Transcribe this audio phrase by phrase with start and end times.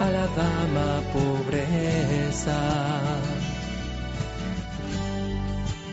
[0.00, 2.60] A la dama pobreza,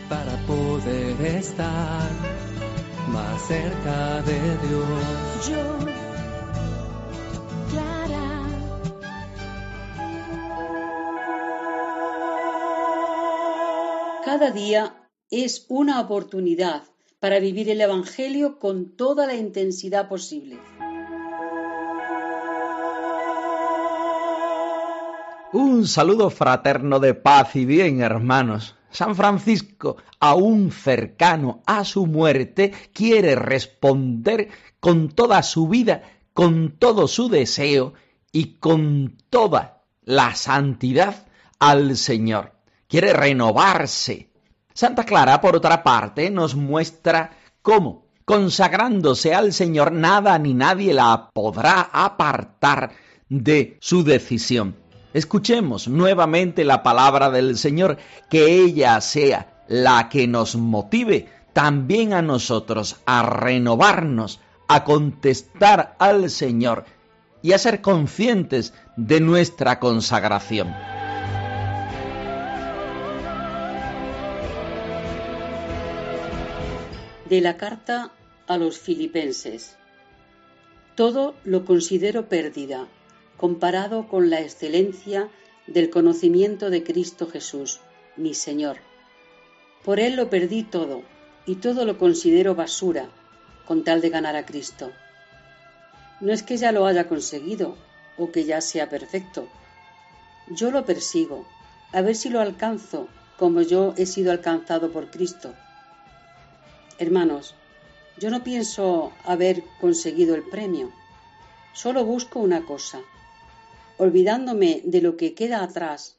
[0.08, 2.10] para poder estar
[3.08, 5.48] más cerca de Dios.
[5.48, 5.78] Yo,
[7.70, 8.28] Clara.
[14.24, 16.82] Cada día es una oportunidad
[17.20, 20.58] para vivir el Evangelio con toda la intensidad posible.
[25.54, 28.74] Un saludo fraterno de paz y bien, hermanos.
[28.90, 34.48] San Francisco, aún cercano a su muerte, quiere responder
[34.80, 37.92] con toda su vida, con todo su deseo
[38.32, 41.26] y con toda la santidad
[41.58, 42.52] al Señor.
[42.88, 44.30] Quiere renovarse.
[44.72, 51.28] Santa Clara, por otra parte, nos muestra cómo, consagrándose al Señor, nada ni nadie la
[51.34, 52.92] podrá apartar
[53.28, 54.81] de su decisión.
[55.14, 57.98] Escuchemos nuevamente la palabra del Señor,
[58.30, 66.30] que ella sea la que nos motive también a nosotros a renovarnos, a contestar al
[66.30, 66.86] Señor
[67.42, 70.74] y a ser conscientes de nuestra consagración.
[77.28, 78.12] De la carta
[78.46, 79.76] a los filipenses.
[80.94, 82.86] Todo lo considero pérdida
[83.42, 85.28] comparado con la excelencia
[85.66, 87.80] del conocimiento de Cristo Jesús,
[88.16, 88.76] mi Señor.
[89.84, 91.02] Por Él lo perdí todo
[91.44, 93.08] y todo lo considero basura
[93.66, 94.92] con tal de ganar a Cristo.
[96.20, 97.74] No es que ya lo haya conseguido
[98.16, 99.48] o que ya sea perfecto.
[100.46, 101.44] Yo lo persigo,
[101.90, 103.08] a ver si lo alcanzo
[103.40, 105.52] como yo he sido alcanzado por Cristo.
[106.96, 107.56] Hermanos,
[108.18, 110.92] yo no pienso haber conseguido el premio,
[111.72, 113.00] solo busco una cosa,
[113.98, 116.18] olvidándome de lo que queda atrás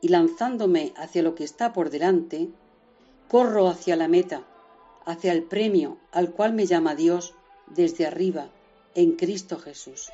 [0.00, 2.48] y lanzándome hacia lo que está por delante,
[3.28, 4.44] corro hacia la meta,
[5.04, 7.34] hacia el premio al cual me llama Dios
[7.66, 8.50] desde arriba,
[8.94, 10.08] en Cristo Jesús.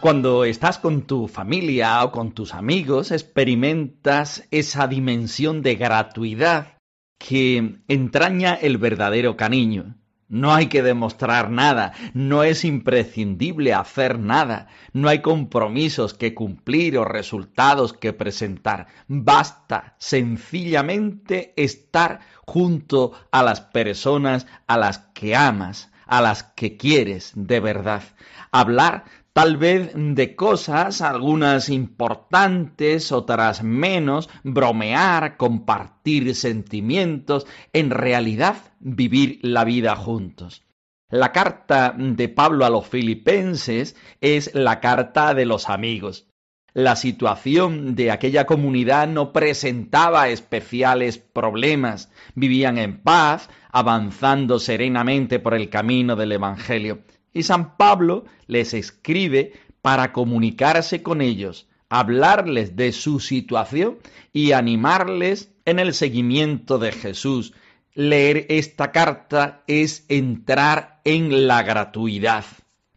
[0.00, 6.75] Cuando estás con tu familia o con tus amigos, experimentas esa dimensión de gratuidad
[7.18, 9.96] que entraña el verdadero cariño.
[10.28, 16.98] No hay que demostrar nada, no es imprescindible hacer nada, no hay compromisos que cumplir
[16.98, 18.88] o resultados que presentar.
[19.06, 27.30] Basta sencillamente estar junto a las personas a las que amas, a las que quieres
[27.36, 28.02] de verdad.
[28.50, 29.04] Hablar
[29.36, 39.64] tal vez de cosas, algunas importantes, otras menos, bromear, compartir sentimientos, en realidad vivir la
[39.64, 40.64] vida juntos.
[41.10, 46.26] La carta de Pablo a los filipenses es la carta de los amigos.
[46.72, 52.10] La situación de aquella comunidad no presentaba especiales problemas.
[52.34, 57.02] Vivían en paz, avanzando serenamente por el camino del Evangelio.
[57.36, 59.52] Y San Pablo les escribe
[59.82, 63.98] para comunicarse con ellos, hablarles de su situación
[64.32, 67.52] y animarles en el seguimiento de Jesús.
[67.92, 72.46] Leer esta carta es entrar en la gratuidad.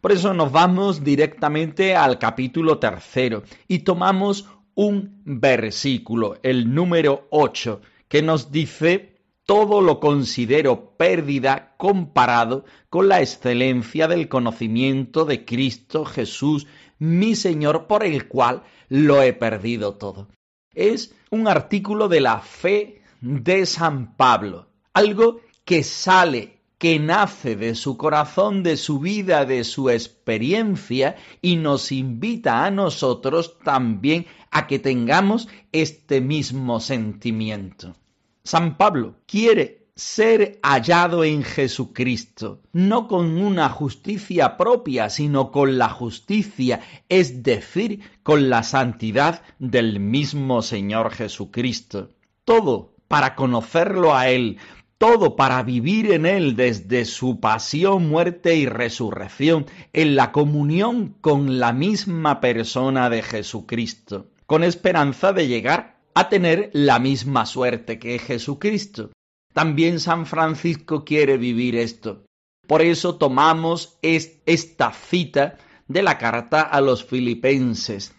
[0.00, 7.82] Por eso nos vamos directamente al capítulo tercero y tomamos un versículo, el número 8,
[8.08, 9.19] que nos dice
[9.50, 16.68] todo lo considero pérdida comparado con la excelencia del conocimiento de Cristo Jesús,
[17.00, 20.28] mi Señor, por el cual lo he perdido todo.
[20.72, 27.74] Es un artículo de la fe de San Pablo, algo que sale, que nace de
[27.74, 34.68] su corazón, de su vida, de su experiencia y nos invita a nosotros también a
[34.68, 37.96] que tengamos este mismo sentimiento.
[38.42, 45.90] San Pablo quiere ser hallado en Jesucristo, no con una justicia propia, sino con la
[45.90, 52.08] justicia, es decir, con la santidad del mismo Señor Jesucristo.
[52.46, 54.56] Todo para conocerlo a Él,
[54.96, 61.60] todo para vivir en Él desde su pasión, muerte y resurrección, en la comunión con
[61.60, 68.18] la misma persona de Jesucristo, con esperanza de llegar a tener la misma suerte que
[68.18, 69.10] Jesucristo.
[69.54, 72.26] También San Francisco quiere vivir esto.
[72.66, 75.56] Por eso tomamos esta cita
[75.88, 78.14] de la carta a los filipenses.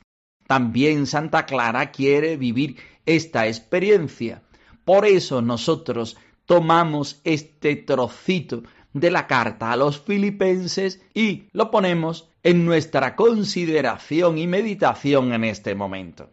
[0.48, 4.42] También Santa Clara quiere vivir esta experiencia.
[4.84, 8.64] Por eso nosotros tomamos este trocito
[8.94, 15.44] de la carta a los filipenses y lo ponemos en nuestra consideración y meditación en
[15.44, 16.32] este momento.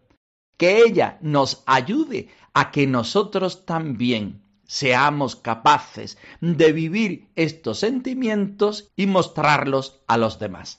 [0.58, 9.06] Que ella nos ayude a que nosotros también seamos capaces de vivir estos sentimientos y
[9.06, 10.78] mostrarlos a los demás.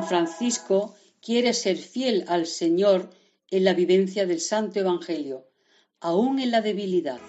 [0.00, 3.10] San Francisco quiere ser fiel al Señor
[3.50, 5.44] en la vivencia del Santo Evangelio,
[6.00, 7.20] aún en la debilidad.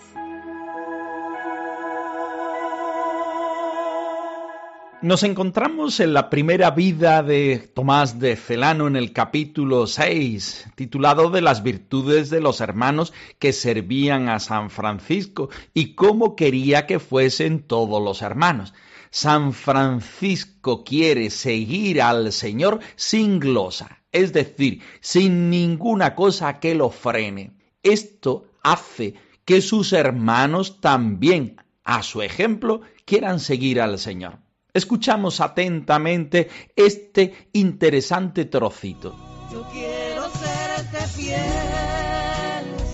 [5.02, 11.30] Nos encontramos en la primera vida de Tomás de Celano en el capítulo 6, titulado
[11.30, 17.00] de las virtudes de los hermanos que servían a San Francisco y cómo quería que
[17.00, 18.74] fuesen todos los hermanos.
[19.14, 26.90] San Francisco quiere seguir al Señor sin glosa, es decir, sin ninguna cosa que lo
[26.90, 27.52] frene.
[27.84, 34.40] Esto hace que sus hermanos también, a su ejemplo, quieran seguir al Señor.
[34.74, 36.48] Escuchamos atentamente
[36.78, 39.14] este interesante trocito.
[39.52, 40.30] Yo quiero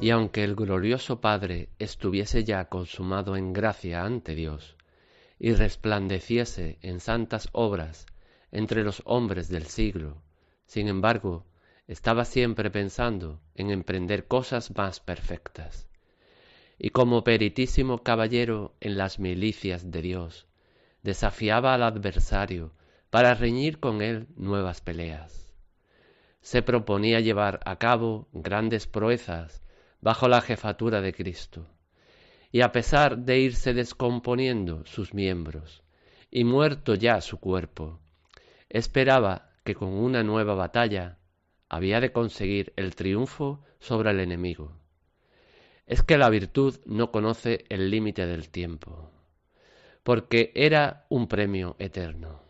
[0.00, 4.76] Y aunque el glorioso Padre estuviese ya consumado en gracia ante Dios,
[5.38, 8.06] y resplandeciese en santas obras
[8.50, 10.22] entre los hombres del siglo,
[10.64, 11.44] sin embargo,
[11.86, 15.90] estaba siempre pensando en emprender cosas más perfectas
[16.82, 20.46] y como peritísimo caballero en las milicias de Dios,
[21.02, 22.72] desafiaba al adversario
[23.10, 25.52] para reñir con él nuevas peleas.
[26.40, 29.62] Se proponía llevar a cabo grandes proezas
[30.00, 31.66] bajo la jefatura de Cristo,
[32.52, 35.82] y a pesar de irse descomponiendo sus miembros
[36.30, 38.00] y muerto ya su cuerpo,
[38.68, 41.18] esperaba que con una nueva batalla
[41.68, 44.80] había de conseguir el triunfo sobre el enemigo
[45.90, 49.10] es que la virtud no conoce el límite del tiempo,
[50.04, 52.44] porque era un premio eterno.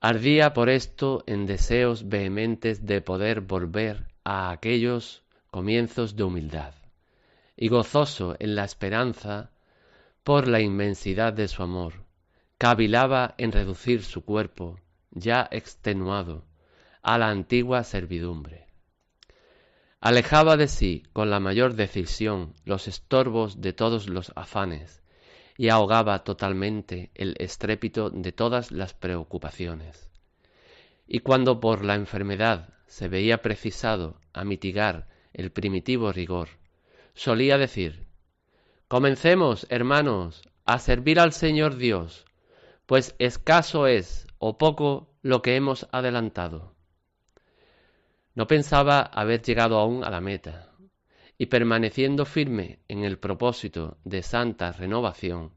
[0.00, 5.23] Ardía por esto en deseos vehementes de poder volver a aquellos
[5.58, 6.74] comienzos de humildad,
[7.56, 9.52] y gozoso en la esperanza
[10.24, 12.04] por la inmensidad de su amor,
[12.58, 14.80] cavilaba en reducir su cuerpo,
[15.12, 16.44] ya extenuado,
[17.02, 18.64] a la antigua servidumbre
[20.04, 25.02] alejaba de sí con la mayor decisión los estorbos de todos los afanes
[25.56, 30.10] y ahogaba totalmente el estrépito de todas las preocupaciones.
[31.06, 36.48] Y cuando por la enfermedad se veía precisado a mitigar el primitivo rigor,
[37.12, 38.06] solía decir
[38.88, 42.24] Comencemos, hermanos, a servir al Señor Dios,
[42.86, 46.74] pues escaso es o poco lo que hemos adelantado.
[48.34, 50.70] No pensaba haber llegado aún a la meta,
[51.36, 55.52] y permaneciendo firme en el propósito de santa renovación,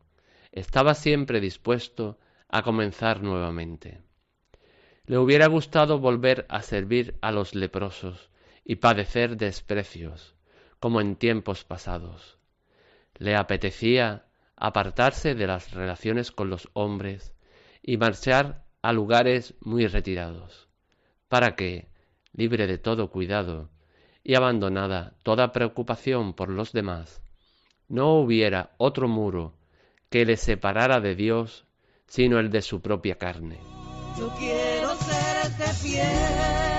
[0.51, 2.17] estaba siempre dispuesto
[2.49, 4.01] a comenzar nuevamente.
[5.05, 8.29] Le hubiera gustado volver a servir a los leprosos
[8.69, 10.35] y padecer desprecios,
[10.81, 12.37] como en tiempos pasados.
[13.15, 14.25] Le apetecía
[14.57, 17.33] apartarse de las relaciones con los hombres
[17.81, 20.67] y marchar a lugares muy retirados,
[21.29, 21.87] para que,
[22.33, 23.69] libre de todo cuidado
[24.21, 27.21] y abandonada toda preocupación por los demás,
[27.87, 29.55] no hubiera otro muro
[30.09, 31.65] que le separara de Dios
[32.05, 33.59] sino el de su propia carne.
[34.17, 36.76] Yo quiero serte fiel,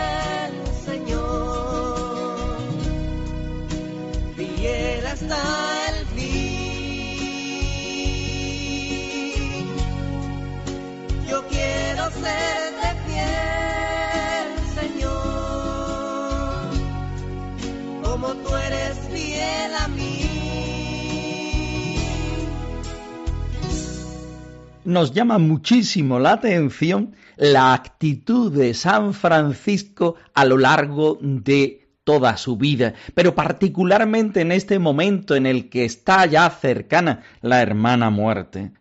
[24.89, 32.39] nos llama muchísimo la atención la actitud de San Francisco a lo largo de toda
[32.39, 38.09] su vida, pero particularmente en este momento en el que está ya cercana la hermana
[38.09, 38.73] muerte,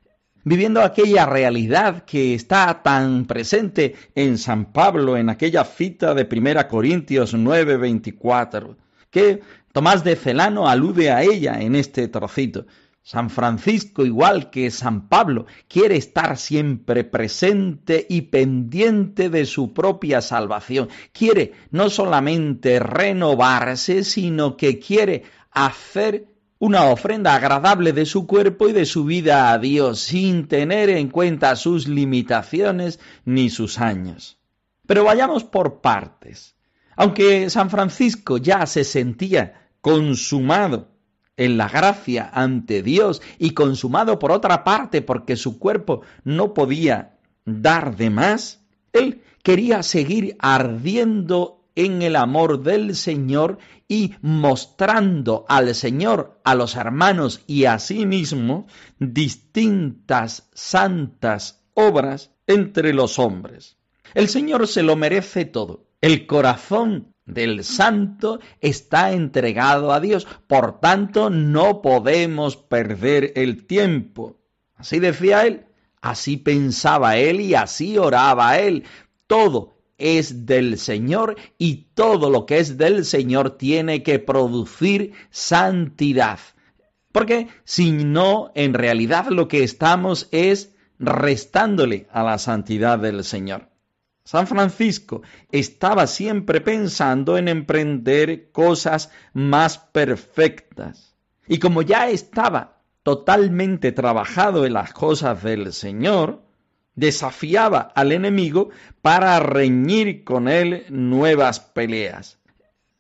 [0.46, 6.70] viviendo aquella realidad que está tan presente en San Pablo en aquella cita de 1
[6.70, 8.78] Corintios 9:24,
[9.12, 9.42] que
[9.74, 12.66] Tomás de Celano alude a ella en este trocito.
[13.08, 20.20] San Francisco, igual que San Pablo, quiere estar siempre presente y pendiente de su propia
[20.20, 20.90] salvación.
[21.14, 28.74] Quiere no solamente renovarse, sino que quiere hacer una ofrenda agradable de su cuerpo y
[28.74, 34.38] de su vida a Dios, sin tener en cuenta sus limitaciones ni sus años.
[34.86, 36.58] Pero vayamos por partes.
[36.98, 40.97] Aunque San Francisco ya se sentía consumado
[41.38, 47.18] en la gracia ante Dios y consumado por otra parte porque su cuerpo no podía
[47.46, 55.74] dar de más, él quería seguir ardiendo en el amor del Señor y mostrando al
[55.76, 58.66] Señor, a los hermanos y a sí mismo
[59.00, 63.78] distintas santas obras entre los hombres.
[64.16, 65.86] El Señor se lo merece todo.
[66.02, 70.26] El corazón del santo está entregado a Dios.
[70.48, 74.38] Por tanto, no podemos perder el tiempo.
[74.76, 75.66] Así decía él,
[76.02, 78.86] así pensaba él y así oraba él.
[79.28, 86.40] Todo es del Señor y todo lo que es del Señor tiene que producir santidad.
[87.12, 93.70] Porque si no, en realidad lo que estamos es restándole a la santidad del Señor.
[94.28, 95.22] San Francisco
[95.54, 101.16] estaba siempre pensando en emprender cosas más perfectas.
[101.48, 106.42] Y como ya estaba totalmente trabajado en las cosas del Señor,
[106.94, 108.70] desafiaba al enemigo
[109.02, 112.38] para reñir con él nuevas peleas.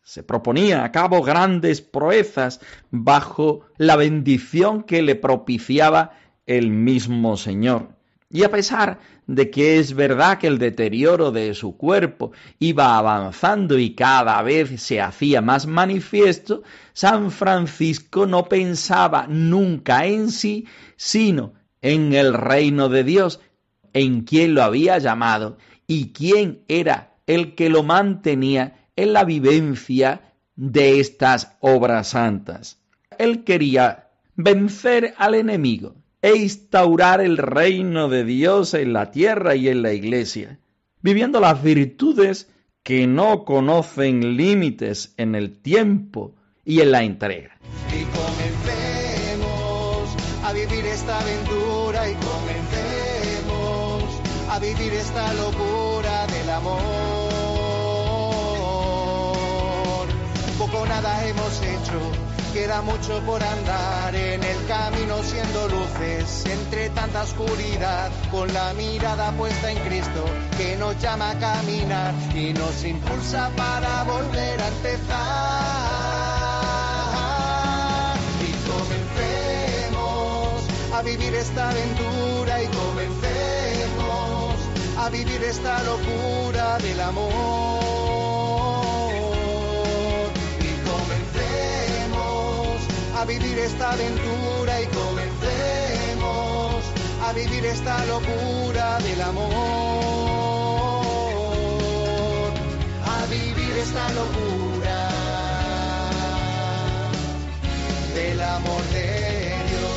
[0.03, 6.13] Se proponía a cabo grandes proezas bajo la bendición que le propiciaba
[6.45, 7.96] el mismo Señor.
[8.29, 13.79] Y a pesar de que es verdad que el deterioro de su cuerpo iba avanzando
[13.79, 20.67] y cada vez se hacía más manifiesto, San Francisco no pensaba nunca en sí,
[20.97, 23.39] sino en el reino de Dios,
[23.93, 25.57] en quien lo había llamado
[25.87, 32.81] y quién era el que lo mantenía en la vivencia de estas obras santas.
[33.17, 35.95] Él quería vencer al enemigo,
[36.27, 40.59] e instaurar el reino de Dios en la tierra y en la iglesia,
[41.01, 42.49] viviendo las virtudes
[42.83, 47.57] que no conocen límites en el tiempo y en la entrega.
[47.93, 50.09] Y comencemos
[50.43, 54.03] a vivir esta aventura y comencemos
[54.49, 57.37] a vivir esta locura del amor.
[60.57, 62.26] Poco nada hemos hecho
[62.57, 69.31] queda mucho por andar en el camino siendo luces entre tanta oscuridad con la mirada
[69.33, 70.25] puesta en Cristo
[70.57, 75.17] que nos llama a caminar y nos impulsa para volver a empezar.
[78.41, 79.93] Y comencemos
[80.95, 84.55] a vivir esta aventura y comencemos
[84.97, 87.86] a vivir esta locura del amor
[93.19, 96.83] a vivir esta aventura y comencemos
[97.23, 99.53] a vivir esta locura del amor,
[103.03, 105.09] a vivir esta locura
[108.13, 109.91] del amor de Dios.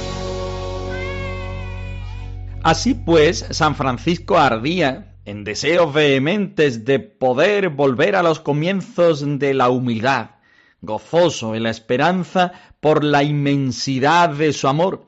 [2.62, 9.52] Así pues, San Francisco ardía en deseos vehementes de poder volver a los comienzos de
[9.52, 10.39] la humildad
[10.82, 15.06] gozoso en la esperanza por la inmensidad de su amor,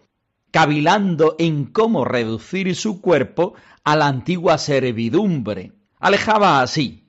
[0.50, 5.73] cavilando en cómo reducir su cuerpo a la antigua servidumbre.
[5.99, 7.02] Alejaba así,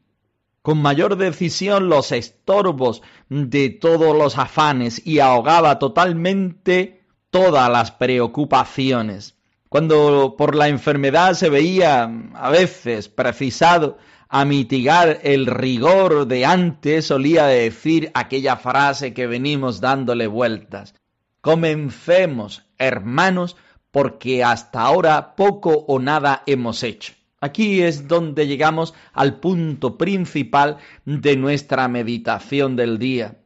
[0.61, 9.35] con mayor decisión, los estorbos de todos los afanes y ahogaba totalmente todas las preocupaciones.
[9.67, 12.03] Cuando por la enfermedad se veía
[12.35, 13.97] a veces precisado
[14.35, 20.95] a mitigar el rigor de antes, solía decir aquella frase que venimos dándole vueltas.
[21.39, 23.57] Comencemos, hermanos,
[23.91, 27.13] porque hasta ahora poco o nada hemos hecho.
[27.41, 33.37] Aquí es donde llegamos al punto principal de nuestra meditación del día.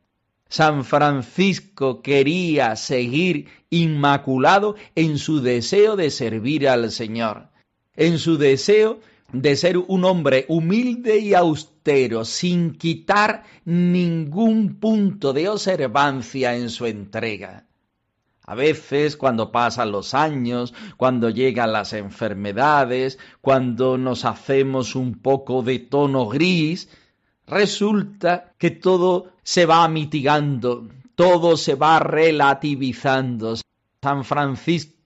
[0.48, 7.50] San Francisco quería seguir inmaculado en su deseo de servir al Señor,
[7.98, 9.02] en su deseo
[9.32, 16.86] de ser un hombre humilde y austero, sin quitar ningún punto de observancia en su
[16.86, 17.66] entrega.
[18.46, 25.62] A veces, cuando pasan los años, cuando llegan las enfermedades, cuando nos hacemos un poco
[25.64, 26.90] de tono gris,
[27.46, 33.56] resulta que todo se va mitigando, todo se va relativizando.
[34.02, 34.97] San Francisco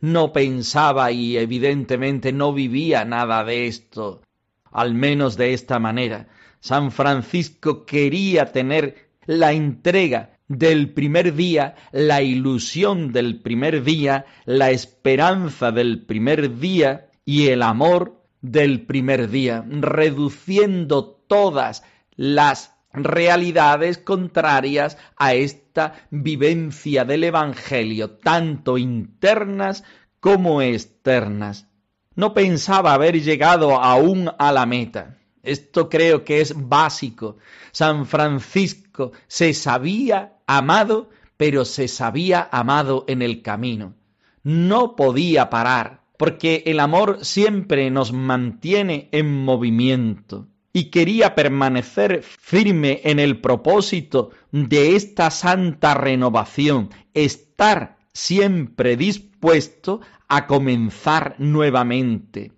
[0.00, 4.22] no pensaba y evidentemente no vivía nada de esto,
[4.70, 6.28] al menos de esta manera.
[6.60, 14.70] San Francisco quería tener la entrega del primer día, la ilusión del primer día, la
[14.70, 21.84] esperanza del primer día y el amor del primer día, reduciendo todas
[22.16, 25.34] las realidades contrarias a
[25.70, 29.84] esta vivencia del Evangelio, tanto internas
[30.18, 31.68] como externas.
[32.16, 35.18] No pensaba haber llegado aún a la meta.
[35.44, 37.36] Esto creo que es básico.
[37.70, 43.94] San Francisco se sabía amado, pero se sabía amado en el camino.
[44.42, 53.00] No podía parar, porque el amor siempre nos mantiene en movimiento y quería permanecer firme
[53.04, 62.52] en el propósito de esta santa renovación, estar siempre dispuesto a comenzar nuevamente.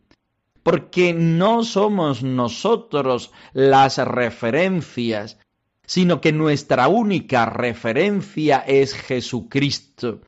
[0.62, 5.38] Porque no somos nosotros las referencias,
[5.86, 10.20] sino que nuestra única referencia es Jesucristo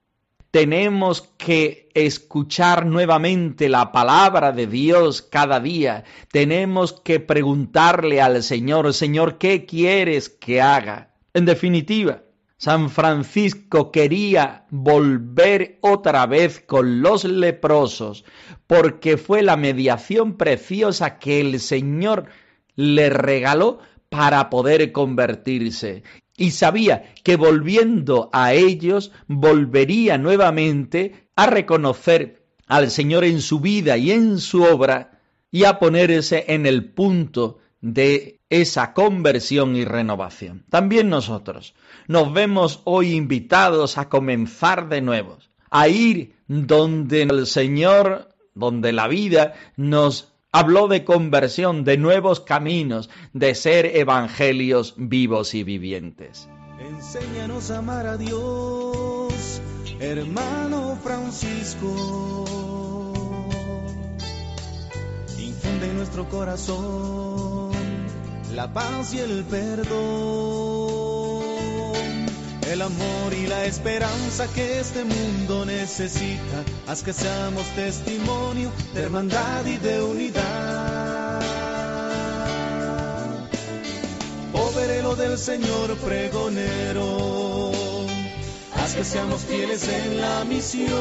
[0.55, 6.05] tenemos que escuchar nuevamente la palabra de Dios cada día.
[6.31, 11.13] Tenemos que preguntarle al Señor, Señor, ¿qué quieres que haga?
[11.33, 12.23] En definitiva,
[12.57, 18.25] San Francisco quería volver otra vez con los leprosos,
[18.69, 22.27] porque fue la mediación preciosa que el Señor
[22.77, 26.05] le regaló para poder convertirse
[26.37, 33.97] y sabía que volviendo a ellos volvería nuevamente a reconocer al Señor en su vida
[33.97, 35.21] y en su obra
[35.51, 40.65] y a ponerse en el punto de esa conversión y renovación.
[40.71, 41.75] También nosotros
[42.09, 45.39] nos vemos hoy invitados a comenzar de nuevo,
[45.71, 53.11] a ir donde el Señor, donde la vida nos Habló de conversión, de nuevos caminos,
[53.33, 56.49] de ser evangelios vivos y vivientes.
[56.79, 59.61] Enséñanos a amar a Dios,
[59.99, 62.45] hermano Francisco.
[65.41, 67.73] Infunde en nuestro corazón
[68.55, 71.04] la paz y el perdón
[72.71, 76.65] el amor y la esperanza que este mundo necesita.
[76.87, 81.41] Haz que seamos testimonio de hermandad y de unidad.
[84.53, 87.73] Poverelo del Señor pregonero,
[88.75, 90.95] haz que seamos fieles en la misión.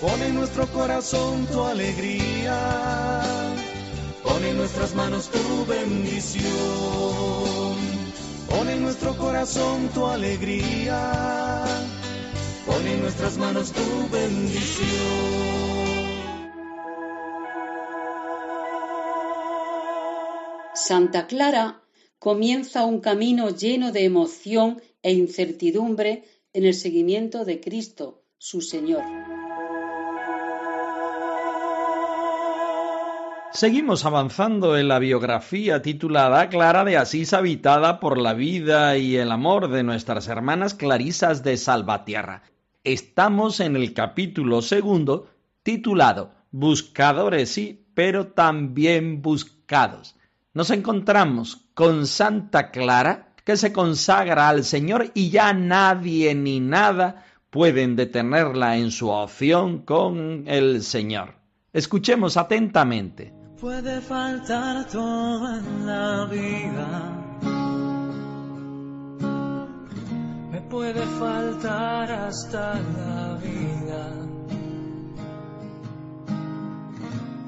[0.00, 3.22] Pon en nuestro corazón tu alegría,
[4.22, 7.24] pon en nuestras manos tu bendición
[8.54, 11.64] Pon en nuestro corazón tu alegría,
[12.64, 15.74] pon en nuestras manos tu bendición.
[20.72, 21.82] Santa Clara
[22.20, 29.02] comienza un camino lleno de emoción e incertidumbre en el seguimiento de Cristo, su Señor.
[33.56, 39.30] Seguimos avanzando en la biografía titulada Clara de Asís habitada por la vida y el
[39.30, 42.42] amor de nuestras hermanas clarisas de Salvatierra.
[42.82, 45.28] Estamos en el capítulo segundo
[45.62, 50.16] titulado Buscadores sí, pero también buscados.
[50.52, 57.24] Nos encontramos con Santa Clara que se consagra al Señor y ya nadie ni nada
[57.50, 61.36] pueden detenerla en su opción con el Señor.
[61.72, 63.43] Escuchemos atentamente.
[63.64, 66.86] Puede faltar todo en la vida.
[70.52, 74.04] Me puede faltar hasta la vida.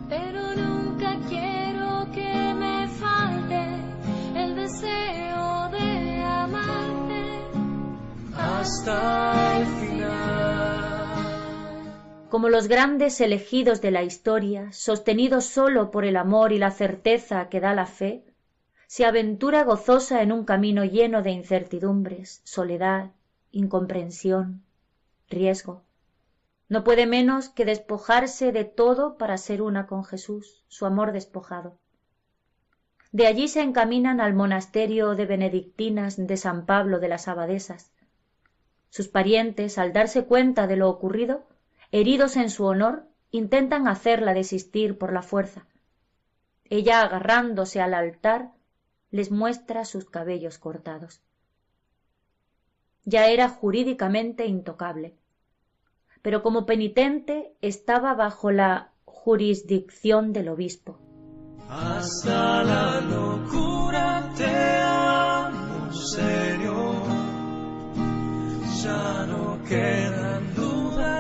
[0.09, 3.63] Pero nunca quiero que me falte
[4.37, 7.25] el deseo de amarte
[8.39, 9.86] hasta el final.
[12.37, 17.49] Como los grandes elegidos de la historia, sostenidos solo por el amor y la certeza
[17.49, 18.27] que da la fe,
[18.87, 23.13] se aventura gozosa en un camino lleno de incertidumbres, soledad,
[23.53, 24.63] incomprensión,
[25.31, 25.85] riesgo.
[26.69, 31.79] No puede menos que despojarse de todo para ser una con Jesús, su amor despojado.
[33.13, 37.95] De allí se encaminan al monasterio de benedictinas de San Pablo de las Abadesas.
[38.91, 41.47] Sus parientes, al darse cuenta de lo ocurrido,
[41.93, 45.67] heridos en su honor, intentan hacerla desistir por la fuerza.
[46.65, 48.53] Ella, agarrándose al altar,
[49.11, 51.21] les muestra sus cabellos cortados.
[53.05, 55.15] Ya era jurídicamente intocable,
[56.23, 60.99] pero como penitente estaba bajo la jurisdicción del obispo.
[61.69, 67.07] Hasta la locura te amo, Señor.
[68.83, 70.36] Ya no quedan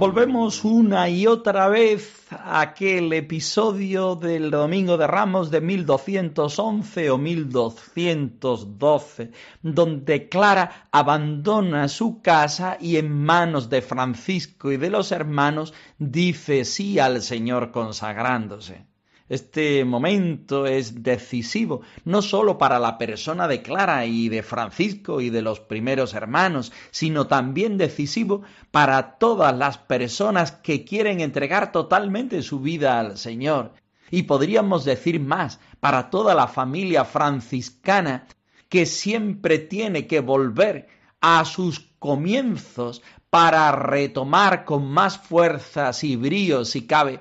[0.00, 7.18] Volvemos una y otra vez a aquel episodio del Domingo de Ramos de 1211 o
[7.18, 15.74] 1212, donde Clara abandona su casa y en manos de Francisco y de los hermanos
[15.98, 18.89] dice sí al Señor consagrándose.
[19.30, 25.30] Este momento es decisivo, no sólo para la persona de Clara y de Francisco y
[25.30, 32.42] de los primeros hermanos, sino también decisivo para todas las personas que quieren entregar totalmente
[32.42, 33.74] su vida al Señor.
[34.10, 38.26] Y podríamos decir más, para toda la familia franciscana
[38.68, 40.88] que siempre tiene que volver
[41.20, 47.20] a sus comienzos para retomar con más fuerzas y bríos, si cabe,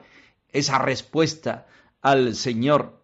[0.51, 1.67] esa respuesta
[2.01, 3.03] al Señor,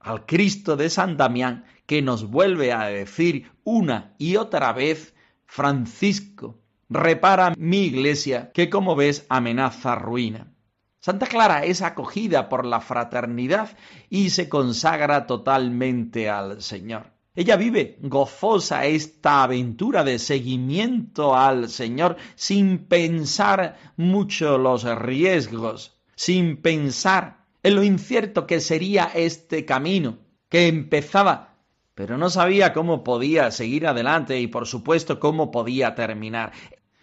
[0.00, 5.14] al Cristo de San Damián, que nos vuelve a decir una y otra vez,
[5.44, 10.52] Francisco, repara mi iglesia que como ves amenaza ruina.
[11.00, 13.76] Santa Clara es acogida por la fraternidad
[14.08, 17.10] y se consagra totalmente al Señor.
[17.34, 26.58] Ella vive gozosa esta aventura de seguimiento al Señor sin pensar mucho los riesgos, sin
[26.58, 31.56] pensar en lo incierto que sería este camino, que empezaba,
[31.94, 36.52] pero no sabía cómo podía seguir adelante y por supuesto cómo podía terminar.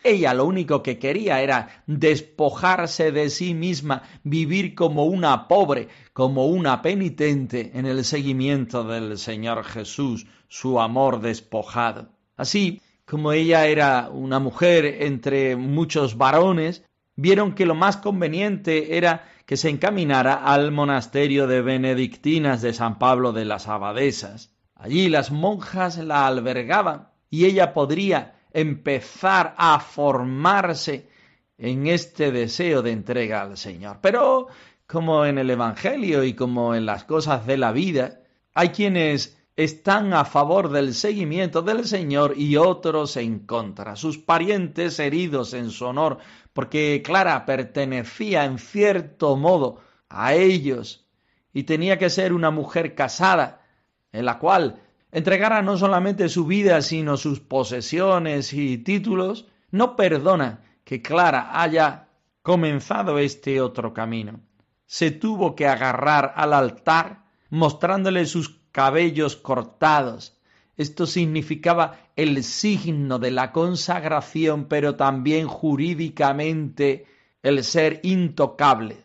[0.04, 6.48] Ella lo único que quería era despojarse de sí misma, vivir como una pobre, como
[6.48, 12.10] una penitente en el seguimiento del Señor Jesús, su amor despojado.
[12.38, 19.28] Así como ella era una mujer entre muchos varones, vieron que lo más conveniente era
[19.50, 24.54] que se encaminara al monasterio de benedictinas de San Pablo de las Abadesas.
[24.76, 31.10] Allí las monjas la albergaban y ella podría empezar a formarse
[31.58, 33.98] en este deseo de entrega al Señor.
[34.04, 34.50] Pero,
[34.86, 38.20] como en el Evangelio y como en las cosas de la vida,
[38.54, 43.98] hay quienes están a favor del seguimiento del Señor y otros en contra.
[43.98, 46.20] Sus parientes heridos en su honor,
[46.54, 51.06] porque Clara pertenecía en cierto modo a ellos
[51.52, 53.66] y tenía que ser una mujer casada,
[54.14, 60.62] en la cual entregara no solamente su vida, sino sus posesiones y títulos, no perdona
[60.86, 62.08] que Clara haya
[62.44, 64.40] comenzado este otro camino.
[64.86, 70.38] Se tuvo que agarrar al altar, mostrándole sus cabellos cortados.
[70.78, 77.06] Esto significaba el signo de la consagración, pero también jurídicamente
[77.44, 79.04] el ser intocable.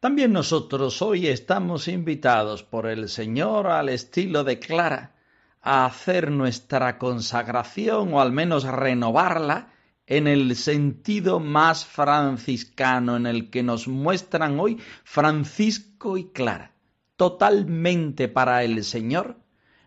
[0.00, 5.14] También nosotros hoy estamos invitados por el Señor al estilo de Clara
[5.62, 9.72] a hacer nuestra consagración o al menos renovarla
[10.06, 16.73] en el sentido más franciscano en el que nos muestran hoy Francisco y Clara
[17.16, 19.36] totalmente para el Señor,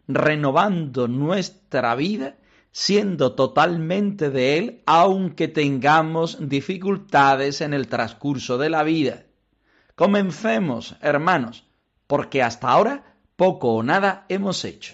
[0.08, 2.38] renovando nuestra vida,
[2.72, 9.26] siendo totalmente de Él, aunque tengamos dificultades en el transcurso de la vida.
[9.96, 11.66] Comencemos, hermanos,
[12.06, 14.94] porque hasta ahora poco o nada hemos hecho.